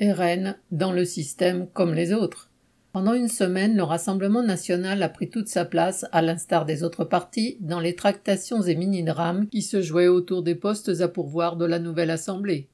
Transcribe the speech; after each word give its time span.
RN 0.00 0.56
dans 0.70 0.92
le 0.92 1.04
système 1.04 1.66
comme 1.72 1.94
les 1.94 2.12
autres. 2.12 2.50
Pendant 2.92 3.14
une 3.14 3.28
semaine, 3.28 3.76
le 3.76 3.82
Rassemblement 3.82 4.42
national 4.42 5.02
a 5.02 5.08
pris 5.08 5.28
toute 5.28 5.48
sa 5.48 5.64
place, 5.64 6.06
à 6.10 6.22
l'instar 6.22 6.64
des 6.64 6.82
autres 6.82 7.04
partis, 7.04 7.58
dans 7.60 7.80
les 7.80 7.94
tractations 7.94 8.62
et 8.62 8.74
mini-drames 8.74 9.46
qui 9.48 9.62
se 9.62 9.82
jouaient 9.82 10.08
autour 10.08 10.42
des 10.42 10.54
postes 10.54 11.00
à 11.00 11.08
pourvoir 11.08 11.56
de 11.56 11.66
la 11.66 11.78
nouvelle 11.78 12.10
Assemblée. 12.10 12.68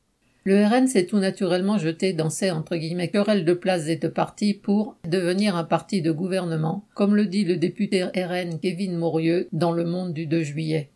Le 0.44 0.62
RN 0.62 0.86
s'est 0.86 1.06
tout 1.06 1.18
naturellement 1.18 1.78
jeté 1.78 2.12
dans 2.12 2.28
ces 2.28 2.50
entre 2.50 2.76
guillemets 2.76 3.08
querelles 3.08 3.46
de 3.46 3.54
places 3.54 3.88
et 3.88 3.96
de 3.96 4.08
partis 4.08 4.52
pour 4.52 4.96
devenir 5.08 5.56
un 5.56 5.64
parti 5.64 6.02
de 6.02 6.12
gouvernement, 6.12 6.86
comme 6.94 7.16
le 7.16 7.24
dit 7.24 7.44
le 7.44 7.56
député 7.56 8.04
RN 8.04 8.60
Kevin 8.60 8.96
Maurieux 8.96 9.48
dans 9.52 9.72
Le 9.72 9.84
Monde 9.84 10.12
du 10.12 10.26
2 10.26 10.42
juillet. 10.42 10.90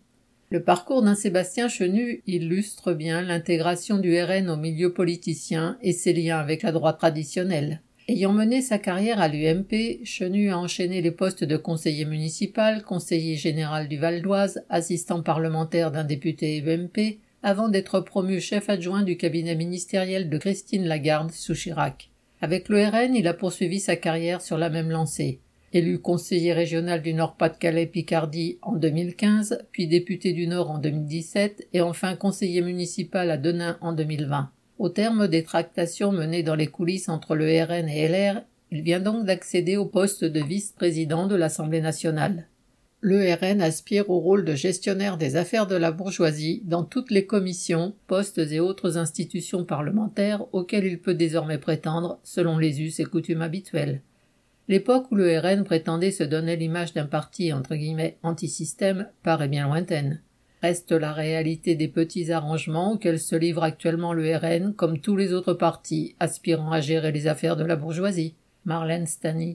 Le 0.51 0.63
parcours 0.63 1.03
d'un 1.03 1.15
Sébastien 1.15 1.69
Chenu 1.69 2.23
illustre 2.27 2.95
bien 2.95 3.21
l'intégration 3.21 3.99
du 3.99 4.19
RN 4.19 4.49
au 4.49 4.57
milieu 4.57 4.95
politicien 4.95 5.77
et 5.83 5.93
ses 5.93 6.15
liens 6.15 6.39
avec 6.39 6.63
la 6.63 6.73
droite 6.73 6.97
traditionnelle. 6.97 7.83
Ayant 8.09 8.33
mené 8.33 8.63
sa 8.63 8.79
carrière 8.79 9.21
à 9.21 9.29
l'UMP, 9.29 10.03
Chenu 10.05 10.51
a 10.51 10.59
enchaîné 10.59 11.03
les 11.03 11.11
postes 11.11 11.45
de 11.45 11.59
conseiller 11.59 12.07
municipal, 12.07 12.83
conseiller 12.83 13.37
général 13.37 13.89
du 13.89 13.99
Val 13.99 14.23
d'Oise, 14.23 14.65
assistant 14.71 15.23
parlementaire 15.23 15.93
d'un 15.93 16.05
député 16.05 16.65
UMP, 16.67 17.19
avant 17.43 17.69
d'être 17.69 18.01
promu 18.01 18.41
chef 18.41 18.71
adjoint 18.71 19.03
du 19.03 19.19
cabinet 19.19 19.55
ministériel 19.55 20.31
de 20.31 20.39
Christine 20.39 20.87
Lagarde 20.87 21.31
sous 21.31 21.55
Chirac. 21.55 22.09
Avec 22.41 22.71
le 22.71 22.83
RN, 22.87 23.15
il 23.15 23.29
a 23.29 23.35
poursuivi 23.35 23.81
sa 23.81 23.97
carrière 23.97 24.41
sur 24.41 24.57
la 24.57 24.71
même 24.71 24.91
lancée. 24.91 25.41
Élu 25.75 25.99
conseiller 25.99 26.55
régional 26.55 27.03
du 27.03 27.13
Nord-Pas-de-Calais-Picardie 27.13 28.59
en 28.63 28.77
2015, 28.77 29.67
puis 29.71 29.87
député 29.87 30.33
du 30.33 30.47
Nord 30.47 30.71
en 30.71 30.79
2017 30.79 31.69
et 31.75 31.83
enfin 31.83 32.17
conseiller 32.17 32.63
municipal 32.63 33.31
à 33.31 33.37
Denain 33.37 33.77
en 33.83 33.93
2020. 33.93 34.51
Au 34.79 34.89
terme 34.89 35.29
des 35.29 35.43
tractations 35.43 36.11
menées 36.11 36.43
dans 36.43 36.55
les 36.55 36.69
coulisses 36.69 37.11
entre 37.11 37.35
le 37.35 37.45
RN 37.45 37.87
et 37.87 38.09
LR, 38.09 38.45
il 38.71 38.81
vient 38.81 39.01
donc 39.01 39.27
d'accéder 39.27 39.77
au 39.77 39.85
poste 39.85 40.25
de 40.25 40.41
vice-président 40.41 41.27
de 41.27 41.35
l'Assemblée 41.35 41.83
nationale. 41.83 42.47
Le 43.01 43.35
RN 43.35 43.61
aspire 43.61 44.09
au 44.09 44.21
rôle 44.21 44.47
de 44.47 44.55
gestionnaire 44.55 45.19
des 45.19 45.37
affaires 45.37 45.67
de 45.67 45.77
la 45.77 45.93
bourgeoisie 45.93 46.63
dans 46.65 46.83
toutes 46.83 47.11
les 47.11 47.27
commissions, 47.27 47.95
postes 48.07 48.39
et 48.39 48.59
autres 48.59 48.97
institutions 48.97 49.65
parlementaires 49.65 50.47
auxquelles 50.53 50.87
il 50.87 50.99
peut 50.99 51.15
désormais 51.15 51.59
prétendre 51.59 52.21
selon 52.25 52.57
les 52.57 52.81
us 52.81 53.01
et 53.01 53.05
coutumes 53.05 53.43
habituels. 53.43 54.01
L'époque 54.69 55.11
où 55.11 55.15
le 55.15 55.39
RN 55.39 55.65
prétendait 55.65 56.11
se 56.11 56.25
donner 56.25 56.55
l'image 56.55 56.93
d'un 56.93 57.07
parti 57.07 57.55
entre 57.55 57.75
guillemets 57.75 58.19
anti-système 58.23 59.09
paraît 59.23 59.49
bien 59.49 59.67
lointaine. 59.67 60.21
Reste 60.61 60.93
la 60.93 61.13
réalité 61.13 61.75
des 61.75 61.89
petits 61.89 62.33
arrangements 62.33 62.93
auxquels 62.93 63.21
se 63.21 63.35
livre 63.35 63.63
actuellement 63.63 64.13
le 64.13 64.37
RN 64.37 64.75
comme 64.75 64.99
tous 64.99 65.17
les 65.17 65.33
autres 65.33 65.55
partis 65.55 66.17
aspirant 66.21 66.71
à 66.71 66.81
gérer 66.81 67.13
les 67.13 67.29
affaires 67.29 67.57
de 67.57 67.65
la 67.65 67.77
bourgeoisie. 67.77 68.35
Marlène 68.67 69.07
Stany. 69.07 69.47